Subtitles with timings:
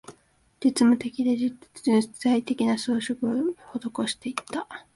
[0.59, 1.53] 実務的で、実
[2.15, 4.67] 際的な、装飾を施していった